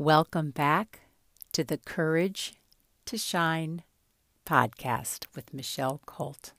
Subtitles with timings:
[0.00, 1.00] Welcome back
[1.50, 2.54] to the Courage
[3.04, 3.82] to Shine
[4.46, 6.52] podcast with Michelle Colt.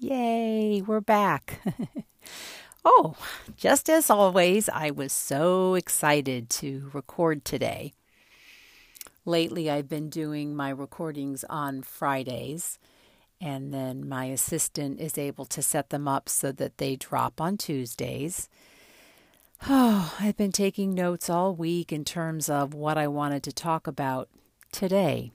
[0.00, 1.60] Yay, we're back.
[2.84, 3.14] oh,
[3.56, 7.92] just as always, I was so excited to record today.
[9.24, 12.80] Lately, I've been doing my recordings on Fridays,
[13.40, 17.56] and then my assistant is able to set them up so that they drop on
[17.56, 18.48] Tuesdays.
[19.68, 23.86] Oh, I've been taking notes all week in terms of what I wanted to talk
[23.86, 24.28] about
[24.72, 25.32] today.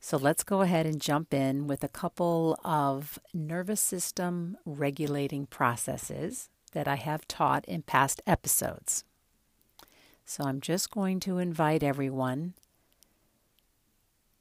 [0.00, 6.50] So let's go ahead and jump in with a couple of nervous system regulating processes
[6.72, 9.04] that I have taught in past episodes.
[10.26, 12.54] So I'm just going to invite everyone,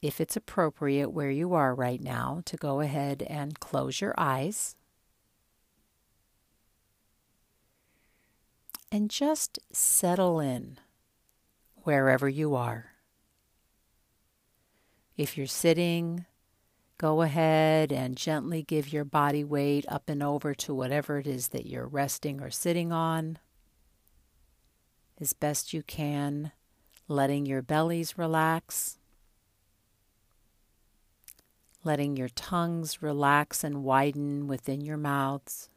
[0.02, 4.76] if it's appropriate where you are right now, to go ahead and close your eyes.
[8.94, 10.78] And just settle in
[11.78, 12.92] wherever you are.
[15.18, 16.28] If you're sitting,
[17.00, 21.48] go ahead and gently give your body weight up and over to whatever it is
[21.48, 23.40] that you're resting or sitting on.
[25.20, 26.52] As best you can,
[27.08, 29.00] letting your bellies relax,
[31.84, 35.70] letting your tongues relax and widen within your mouths.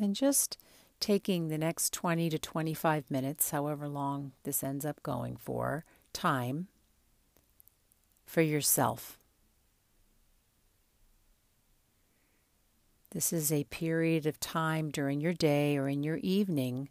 [0.00, 0.58] And just
[1.00, 6.68] taking the next 20 to 25 minutes, however long this ends up going for, time
[8.24, 9.18] for yourself.
[13.12, 16.90] This is a period of time during your day or in your evening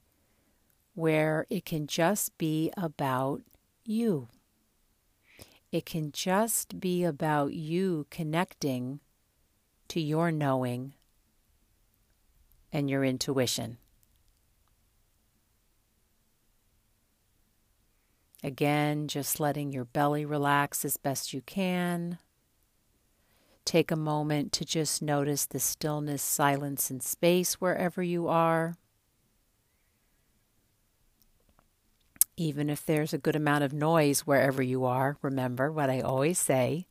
[0.96, 3.42] where it can just be about
[3.84, 4.30] you.
[5.72, 9.02] It can just be about you connecting
[9.90, 10.94] to your knowing
[12.76, 13.78] and your intuition.
[18.44, 22.18] Again, just letting your belly relax as best you can.
[23.64, 28.76] Take a moment to just notice the stillness, silence, and space wherever you are.
[32.36, 36.38] Even if there's a good amount of noise wherever you are, remember what I always
[36.38, 36.88] say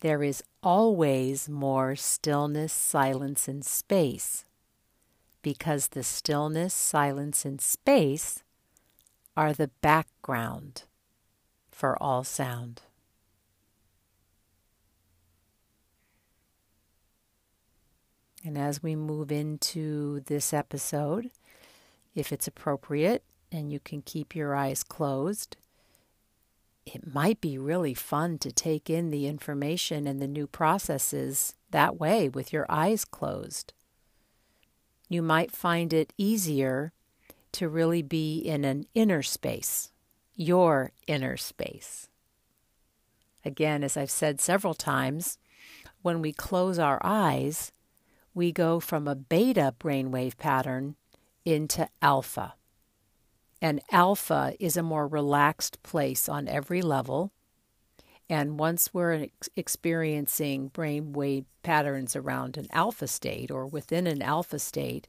[0.00, 4.46] there is always more stillness, silence, and space
[5.48, 8.44] because the stillness, silence, and space
[9.34, 10.82] are the background
[11.70, 12.82] for all sound.
[18.44, 21.30] And as we move into this episode,
[22.14, 25.56] if it's appropriate and you can keep your eyes closed,
[26.84, 31.98] it might be really fun to take in the information and the new processes that
[31.98, 33.72] way with your eyes closed
[35.08, 36.92] you might find it easier
[37.52, 39.90] to really be in an inner space,
[40.34, 42.08] your inner space.
[43.44, 45.38] Again, as I've said several times,
[46.02, 47.72] when we close our eyes,
[48.34, 50.96] we go from a beta brainwave pattern
[51.44, 52.54] into alpha.
[53.60, 57.32] And alpha is a more relaxed place on every level.
[58.30, 64.58] And once we're ex- experiencing brainwave patterns around an alpha state or within an alpha
[64.58, 65.08] state,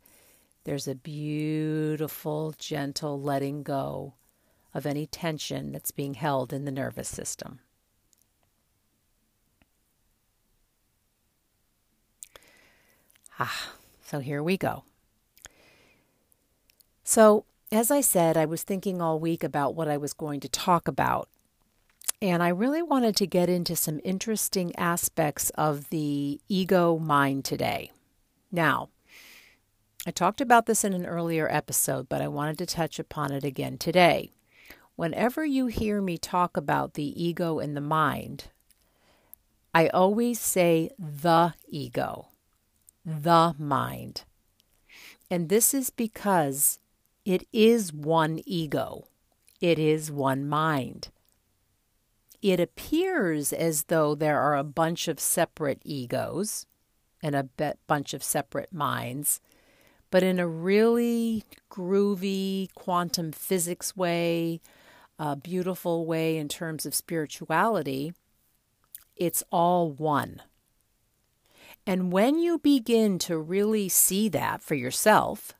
[0.64, 4.14] there's a beautiful, gentle letting go
[4.74, 7.60] of any tension that's being held in the nervous system.
[13.40, 14.84] Ah, so here we go.
[17.04, 20.50] So, as I said, I was thinking all week about what I was going to
[20.50, 21.30] talk about
[22.22, 27.92] and I really wanted to get into some interesting aspects of the ego mind today.
[28.52, 28.90] Now,
[30.06, 33.44] I talked about this in an earlier episode, but I wanted to touch upon it
[33.44, 34.32] again today.
[34.96, 38.46] Whenever you hear me talk about the ego and the mind,
[39.74, 42.28] I always say the ego,
[43.06, 44.24] the mind.
[45.32, 46.80] And this is because
[47.24, 49.08] it is one ego,
[49.62, 51.10] it is one mind
[52.42, 56.66] it appears as though there are a bunch of separate egos
[57.22, 57.50] and a
[57.88, 59.42] bunch of separate minds,
[60.10, 64.62] but in a really groovy quantum physics way,
[65.20, 68.14] a beautiful way in terms of spirituality,
[69.18, 70.42] it's all one.
[71.86, 75.54] And when you begin to really see that for yourself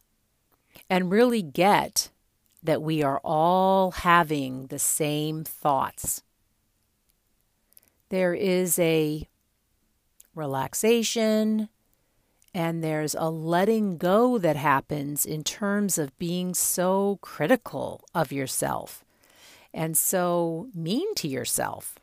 [0.90, 2.10] and really get
[2.64, 6.24] that we are all having the same thoughts,
[8.10, 9.28] there is a
[10.36, 11.70] relaxation
[12.54, 19.04] And there's a letting go that happens in terms of being so critical of yourself
[19.74, 22.00] and so mean to yourself.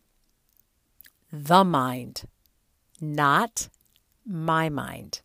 [1.32, 2.22] The mind,
[3.00, 3.68] not
[4.24, 5.20] my mind.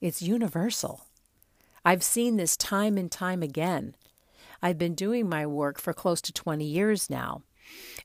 [0.00, 1.06] It's universal.
[1.84, 3.96] I've seen this time and time again.
[4.62, 7.42] I've been doing my work for close to 20 years now,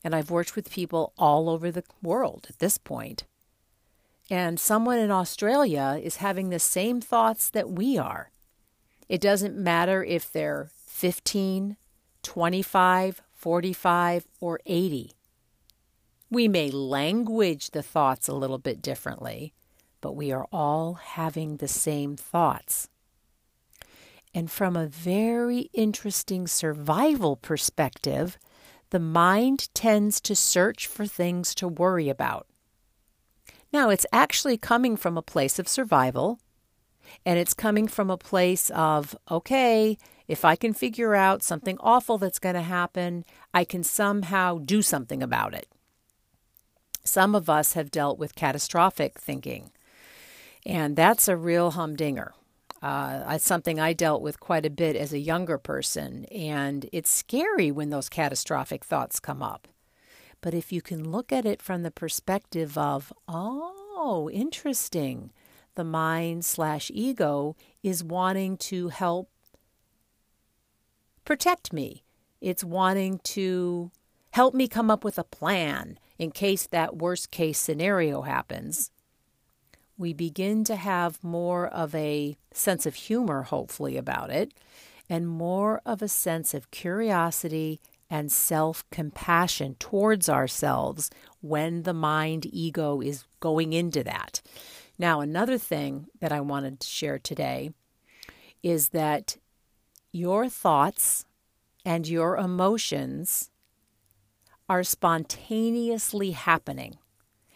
[0.03, 3.23] and I've worked with people all over the world at this point.
[4.29, 8.31] And someone in Australia is having the same thoughts that we are.
[9.09, 11.75] It doesn't matter if they're 15,
[12.23, 15.11] 25, 45, or 80.
[16.29, 19.53] We may language the thoughts a little bit differently,
[19.99, 22.87] but we are all having the same thoughts.
[24.33, 28.37] And from a very interesting survival perspective,
[28.91, 32.45] the mind tends to search for things to worry about.
[33.73, 36.39] Now, it's actually coming from a place of survival,
[37.25, 39.97] and it's coming from a place of, okay,
[40.27, 44.81] if I can figure out something awful that's going to happen, I can somehow do
[44.81, 45.67] something about it.
[47.03, 49.71] Some of us have dealt with catastrophic thinking,
[50.65, 52.33] and that's a real humdinger.
[52.81, 57.71] Uh, something I dealt with quite a bit as a younger person, and it's scary
[57.71, 59.67] when those catastrophic thoughts come up.
[60.41, 65.31] But if you can look at it from the perspective of, oh, interesting,
[65.75, 69.29] the mind slash ego is wanting to help
[71.23, 72.03] protect me.
[72.41, 73.91] It's wanting to
[74.31, 78.89] help me come up with a plan in case that worst case scenario happens
[80.01, 84.53] we begin to have more of a sense of humor, hopefully, about it,
[85.07, 91.09] and more of a sense of curiosity and self compassion towards ourselves
[91.39, 94.41] when the mind ego is going into that.
[94.99, 97.71] Now, another thing that I wanted to share today
[98.61, 99.37] is that
[100.11, 101.25] your thoughts
[101.85, 103.49] and your emotions
[104.67, 106.97] are spontaneously happening.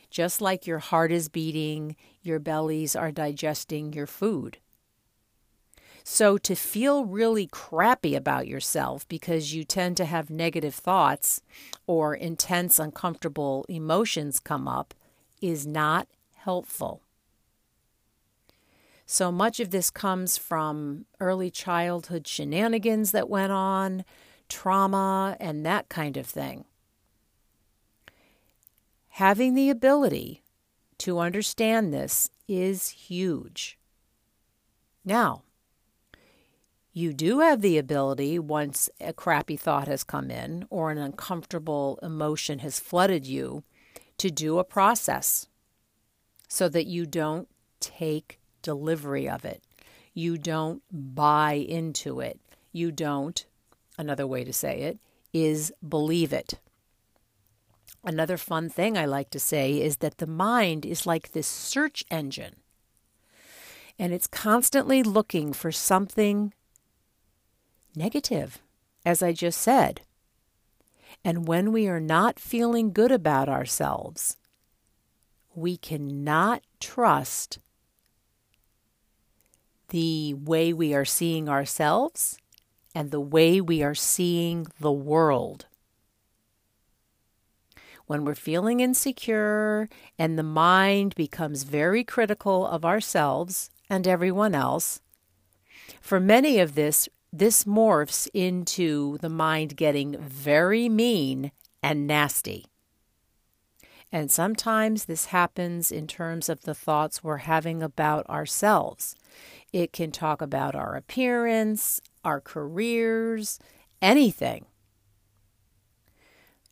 [0.10, 4.57] Just like your heart is beating, your bellies are digesting your food.
[6.04, 11.42] So, to feel really crappy about yourself because you tend to have negative thoughts
[11.88, 14.94] or intense, uncomfortable emotions come up
[15.42, 17.01] is not helpful.
[19.06, 24.04] So much of this comes from early childhood shenanigans that went on,
[24.50, 26.66] trauma, and that kind of thing.
[29.10, 30.42] Having the ability
[31.00, 33.78] to understand this is huge.
[35.04, 35.44] Now,
[36.94, 42.00] you do have the ability, once a crappy thought has come in or an uncomfortable
[42.02, 43.64] emotion has flooded you,
[44.18, 45.48] to do a process
[46.48, 47.50] so that you don't
[47.80, 49.62] take delivery of it.
[50.14, 52.40] You don't buy into it.
[52.72, 53.46] You don't,
[53.98, 55.00] another way to say it,
[55.34, 56.60] is believe it.
[58.06, 62.04] Another fun thing I like to say is that the mind is like this search
[62.12, 62.57] engine,
[63.98, 66.54] and it's constantly looking for something
[67.96, 68.62] negative,
[69.04, 70.02] as I just said.
[71.24, 74.38] And when we are not feeling good about ourselves,
[75.56, 77.58] we cannot trust
[79.89, 82.38] the way we are seeing ourselves
[82.94, 85.65] and the way we are seeing the world
[88.08, 95.02] when we're feeling insecure and the mind becomes very critical of ourselves and everyone else,
[96.02, 102.66] for many of this, this morphs into the mind getting very mean and nasty.
[104.12, 109.16] And sometimes this happens in terms of the thoughts we're having about ourselves.
[109.74, 113.60] It can talk about our appearance, our careers,
[114.02, 114.68] anything.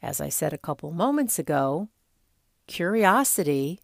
[0.04, 1.88] As I said a couple moments ago,
[2.68, 3.80] curiosity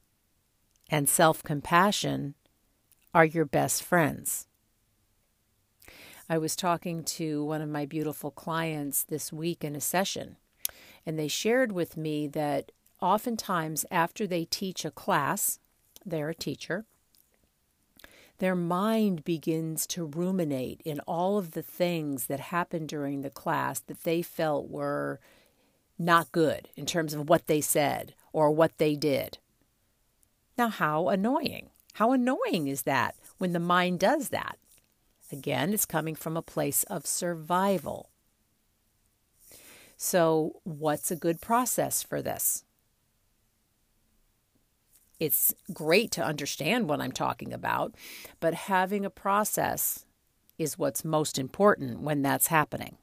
[0.89, 2.35] and self compassion
[3.13, 4.45] are your best friends.
[6.27, 10.35] I was talking to one of my beautiful clients this week in a session,
[11.05, 15.59] and they shared with me that oftentimes after they teach a class,
[16.05, 16.85] they're a teacher,
[18.39, 23.79] their mind begins to ruminate in all of the things that happened during the class
[23.79, 25.21] that they felt were
[25.99, 29.37] not good in terms of what they said or what they did.
[30.57, 31.69] Now, how annoying.
[31.93, 34.57] How annoying is that when the mind does that?
[35.31, 38.09] Again, it's coming from a place of survival.
[39.97, 42.63] So, what's a good process for this?
[45.19, 47.93] It's great to understand what I'm talking about,
[48.39, 50.05] but having a process
[50.57, 52.97] is what's most important when that's happening.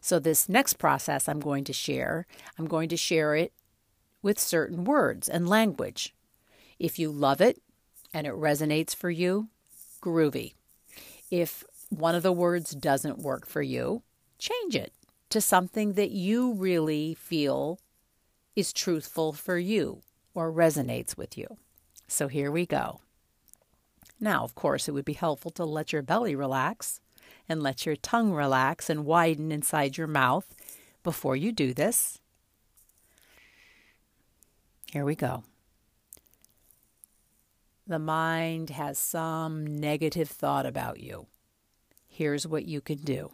[0.00, 2.26] So, this next process I'm going to share,
[2.58, 3.52] I'm going to share it
[4.22, 6.14] with certain words and language.
[6.78, 7.60] If you love it
[8.14, 9.48] and it resonates for you,
[10.02, 10.54] groovy.
[11.30, 14.02] If one of the words doesn't work for you,
[14.38, 14.92] change it
[15.30, 17.80] to something that you really feel
[18.56, 20.00] is truthful for you
[20.34, 21.58] or resonates with you.
[22.06, 23.00] So here we go.
[24.20, 27.00] Now, of course, it would be helpful to let your belly relax
[27.48, 30.54] and let your tongue relax and widen inside your mouth
[31.02, 32.20] before you do this.
[34.92, 35.44] Here we go.
[37.86, 41.26] The mind has some negative thought about you.
[42.06, 43.32] Here's what you can do.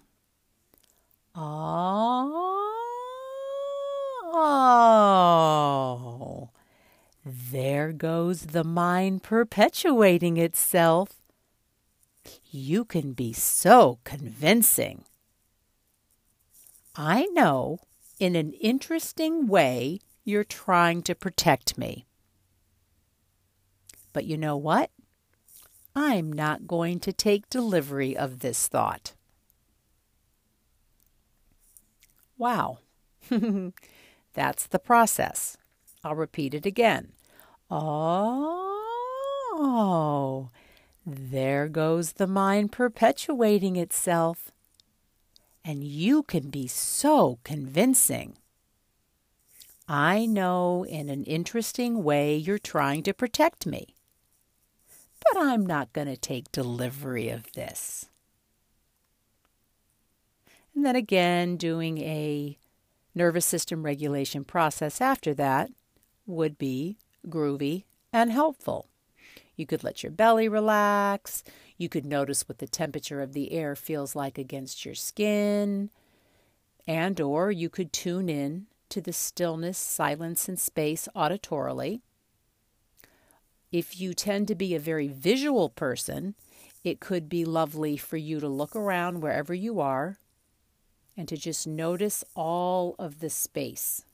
[1.35, 2.11] Oh,
[7.25, 11.24] there goes the mind perpetuating itself.
[12.51, 15.05] You can be so convincing.
[16.97, 17.81] I know
[18.19, 22.07] in an interesting way you're trying to protect me.
[24.13, 24.91] But you know what?
[25.97, 29.15] I'm not going to take delivery of this thought.
[32.39, 32.79] Wow.
[34.35, 35.57] That's the process.
[36.03, 37.13] I'll repeat it again.
[37.71, 38.71] Oh,
[41.07, 44.51] there goes the mind perpetuating itself.
[45.65, 48.37] And you can be so convincing.
[49.89, 53.95] I know in an interesting way you're trying to protect me
[55.33, 58.07] but I'm not going to take delivery of this.
[60.75, 62.59] And then again, doing a
[63.15, 65.71] nervous system regulation process after that
[66.27, 66.97] would be
[67.29, 68.89] groovy and helpful.
[69.57, 71.45] You could let your belly relax.
[71.77, 75.91] You could notice what the temperature of the air feels like against your skin.
[76.87, 82.01] And or you could tune in to the stillness, silence, and space auditorily
[83.75, 86.37] if you tend to be a very visual person,
[86.85, 90.17] it could be lovely for you to look around wherever you are
[91.17, 94.05] and to just notice all of the space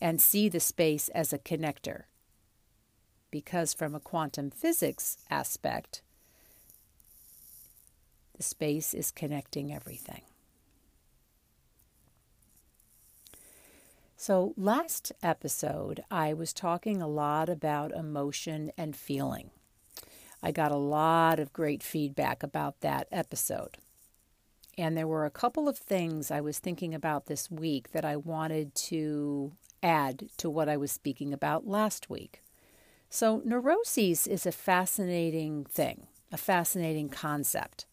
[0.00, 2.02] and see the space as a connector.
[3.32, 6.02] Because, from a quantum physics aspect,
[8.36, 10.22] the space is connecting everything.
[14.16, 19.50] So, last episode, I was talking a lot about emotion and feeling.
[20.42, 23.78] I got a lot of great feedback about that episode.
[24.76, 28.16] And there were a couple of things I was thinking about this week that I
[28.16, 32.41] wanted to add to what I was speaking about last week.
[33.14, 37.84] So, neuroses is a fascinating thing, a fascinating concept.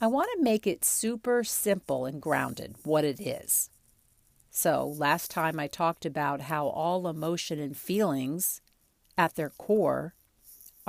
[0.00, 3.70] I want to make it super simple and grounded what it is.
[4.50, 8.60] So, last time I talked about how all emotion and feelings
[9.16, 10.14] at their core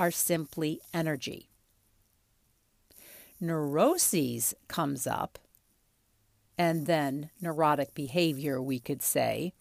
[0.00, 1.48] are simply energy.
[3.40, 5.38] Neuroses comes up,
[6.58, 9.52] and then neurotic behavior, we could say,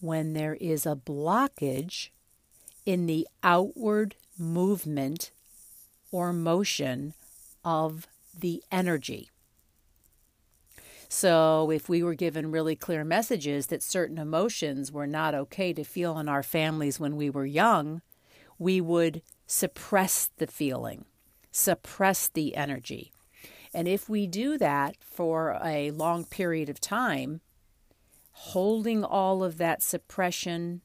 [0.00, 2.08] when there is a blockage
[2.84, 5.30] in the outward movement
[6.10, 7.14] or motion
[7.64, 9.30] of the energy.
[11.08, 15.84] So, if we were given really clear messages that certain emotions were not okay to
[15.84, 18.00] feel in our families when we were young,
[18.58, 21.04] we would suppress the feeling,
[21.50, 23.12] suppress the energy.
[23.74, 27.42] And if we do that for a long period of time,
[28.32, 30.80] holding all of that suppression,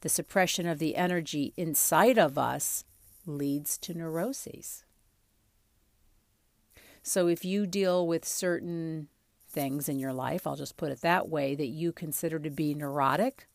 [0.00, 2.84] the suppression of the energy inside of us,
[3.26, 4.84] leads to neuroses.
[7.02, 9.08] So if you deal with certain
[9.48, 12.74] things in your life, I'll just put it that way, that you consider to be
[12.74, 13.46] neurotic,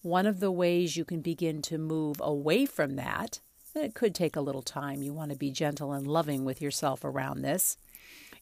[0.00, 3.40] one of the ways you can begin to move away from that,
[3.74, 6.60] and it could take a little time, you want to be gentle and loving with
[6.60, 7.76] yourself around this,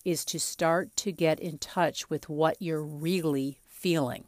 [0.05, 4.25] is to start to get in touch with what you're really feeling.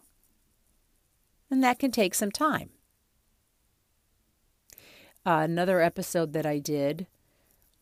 [1.50, 2.70] And that can take some time.
[5.24, 7.06] Uh, another episode that I did,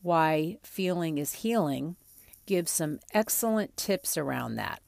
[0.02, 1.97] Why Feeling is Healing,
[2.44, 4.82] gives some excellent tips around that.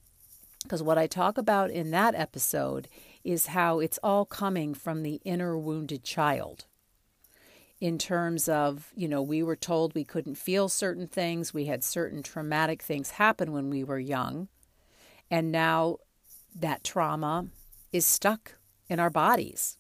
[0.63, 2.89] Because what I talk about in that episode
[3.25, 6.67] is how it's all coming from the inner wounded child.
[7.81, 11.83] In terms of, you know, we were told we couldn't feel certain things, we had
[11.83, 14.49] certain traumatic things happen when we were young,
[15.31, 15.97] and now
[16.55, 17.47] that trauma
[17.93, 18.57] is stuck
[18.89, 19.79] in our bodies.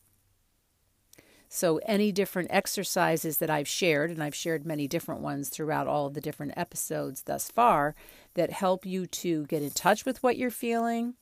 [1.54, 6.06] So, any different exercises that I've shared, and I've shared many different ones throughout all
[6.06, 7.94] of the different episodes thus far,
[8.32, 11.12] that help you to get in touch with what you're feeling,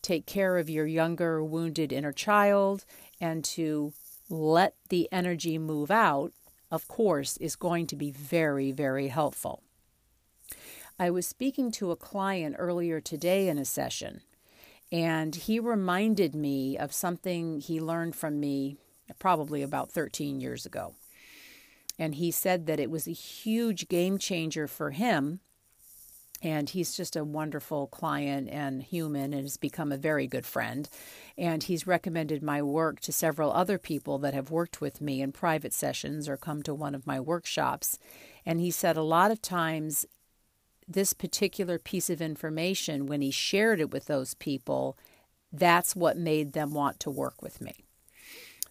[0.00, 2.86] take care of your younger, wounded inner child,
[3.20, 3.92] and to
[4.30, 6.32] let the energy move out,
[6.70, 9.62] of course, is going to be very, very helpful.
[10.98, 14.22] I was speaking to a client earlier today in a session,
[14.90, 18.78] and he reminded me of something he learned from me
[19.18, 20.94] probably about 13 years ago.
[21.98, 25.40] And he said that it was a huge game changer for him.
[26.42, 30.88] And he's just a wonderful client and human and has become a very good friend.
[31.38, 35.32] And he's recommended my work to several other people that have worked with me in
[35.32, 37.98] private sessions or come to one of my workshops.
[38.44, 40.04] And he said a lot of times
[40.86, 44.98] this particular piece of information, when he shared it with those people,
[45.50, 47.86] that's what made them want to work with me.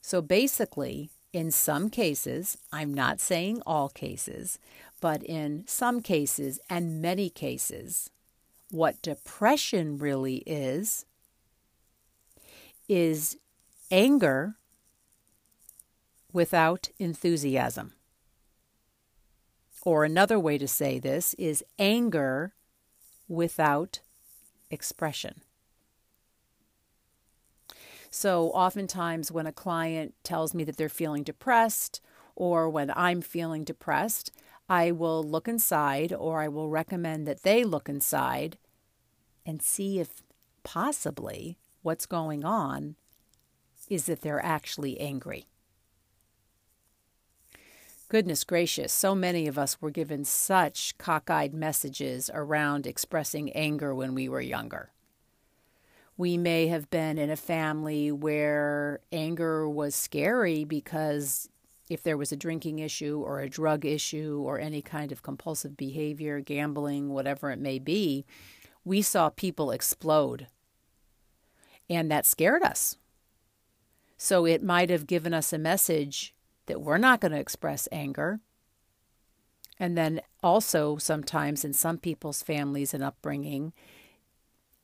[0.05, 4.60] So basically, in some cases, I'm not saying all cases,
[5.00, 8.10] but in some cases and many cases,
[8.69, 11.05] what depression really is,
[12.89, 13.38] is
[13.89, 14.55] anger
[16.33, 17.93] without enthusiasm.
[19.83, 22.53] Or another way to say this is anger
[23.29, 24.01] without
[24.69, 25.43] expression.
[28.15, 32.00] So, oftentimes, when a client tells me that they're feeling depressed,
[32.36, 34.29] or when I'm feeling depressed,
[34.70, 38.60] I will look inside, or I will recommend that they look inside
[39.48, 40.22] and see if
[40.62, 42.98] possibly what's going on
[43.89, 45.48] is that they're actually angry.
[48.10, 54.13] Goodness gracious, so many of us were given such cockeyed messages around expressing anger when
[54.13, 54.91] we were younger.
[56.17, 61.50] We may have been in a family where anger was scary because
[61.90, 65.75] if there was a drinking issue or a drug issue or any kind of compulsive
[65.75, 68.25] behavior, gambling, whatever it may be,
[68.85, 70.48] we saw people explode.
[71.90, 72.98] And that scared us.
[74.18, 76.33] So it might have given us a message
[76.68, 78.40] that we're not going to express anger.
[79.79, 83.74] And then also, sometimes in some people's families and upbringing,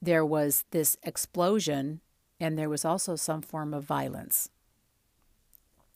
[0.02, 2.02] there was this explosion
[2.40, 4.50] and there was also some form of violence.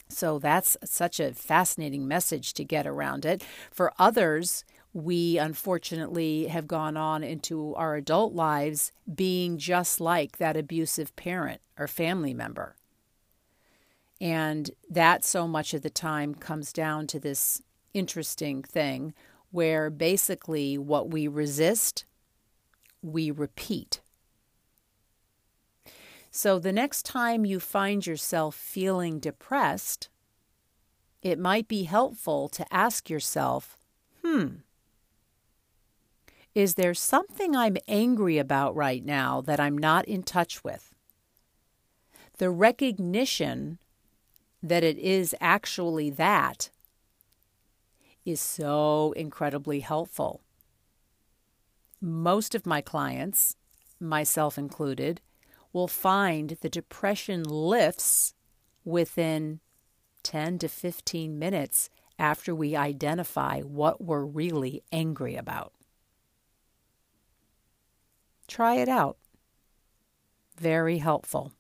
[0.10, 3.44] So that's such a fascinating message to get around it.
[3.72, 4.64] For others,
[4.94, 11.62] we unfortunately have gone on into our adult lives being just like that abusive parent
[11.80, 12.76] or family member.
[14.22, 17.62] And that so much of the time comes down to this
[17.94, 19.14] interesting thing
[19.52, 22.06] where basically what we resist
[23.04, 24.02] we repeat.
[26.32, 30.10] So the next time you find yourself feeling depressed,
[31.22, 33.78] it might be helpful to ask yourself,
[34.24, 34.48] hmm,
[36.56, 40.94] is there something I'm angry about right now that I'm not in touch with?
[42.38, 43.80] The recognition
[44.62, 46.70] that it is actually that
[48.26, 50.42] is so incredibly helpful
[52.04, 53.56] most of my clients,
[53.98, 55.22] myself included,
[55.72, 58.34] will find the depression lifts
[58.84, 59.62] within
[60.24, 61.90] 10 to 15 minutes
[62.20, 65.72] after we identify what we're really angry about.
[68.48, 69.18] Try it out.
[70.60, 71.54] Very helpful.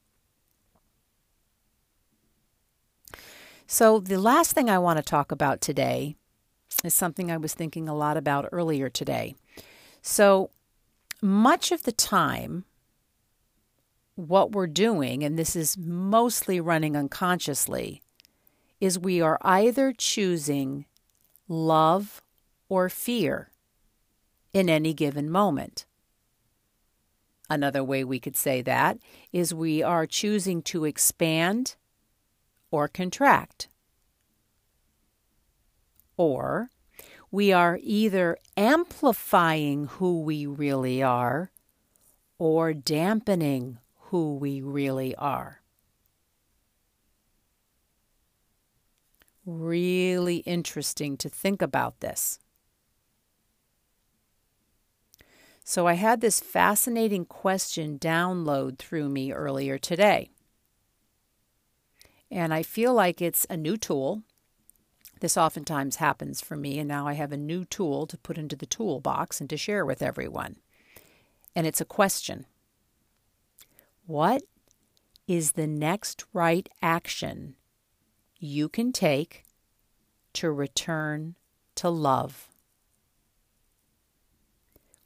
[3.65, 6.17] So, the last thing I want to talk about today
[6.84, 9.36] is something I was thinking a lot about earlier today.
[10.06, 10.52] So
[11.22, 12.66] much of the time,
[14.16, 18.04] what we're doing, and this is mostly running unconsciously,
[18.82, 20.86] is we are either choosing
[21.48, 22.22] love
[22.68, 23.50] or fear
[24.52, 25.86] in any given moment.
[27.50, 28.98] Another way we could say that
[29.32, 31.76] is we are choosing to expand
[32.72, 33.70] or contract.
[36.18, 36.72] Or
[37.34, 41.50] we are either amplifying who we really are
[42.38, 43.80] or dampening
[44.12, 45.63] who we really are.
[49.48, 52.38] Really interesting to think about this.
[55.63, 60.30] So, I had this fascinating question download through me earlier today.
[62.30, 64.22] And I feel like it's a new tool
[65.24, 68.58] this oftentimes happens for me, and now I have a new tool to put into
[68.58, 70.58] the toolbox and to share with everyone.
[71.56, 72.46] And it's a question
[74.06, 74.44] What
[75.26, 77.56] is the next right action
[78.38, 79.46] you can take
[80.34, 81.36] to return
[81.76, 82.50] to love?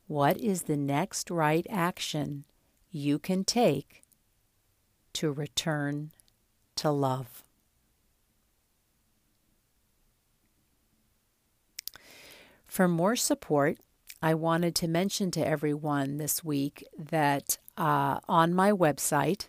[0.08, 2.46] What is the next right action
[2.90, 4.02] you can take
[5.14, 6.10] to return
[6.78, 7.44] to love?
[12.78, 13.80] For more support,
[14.22, 19.48] I wanted to mention to everyone this week that uh, on my website,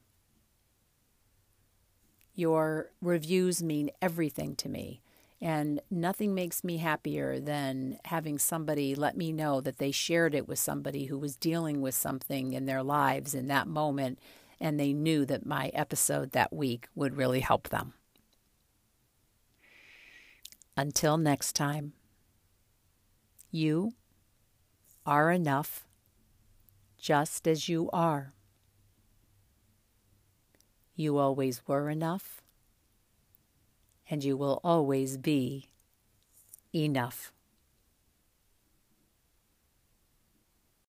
[2.34, 5.02] Your reviews mean everything to me.
[5.40, 10.48] And nothing makes me happier than having somebody let me know that they shared it
[10.48, 14.18] with somebody who was dealing with something in their lives in that moment
[14.60, 17.92] and they knew that my episode that week would really help them.
[20.76, 21.92] Until next time,
[23.50, 23.92] you
[25.04, 25.86] are enough
[26.98, 28.32] just as you are.
[30.94, 32.42] You always were enough
[34.10, 35.68] and you will always be
[36.74, 37.32] enough.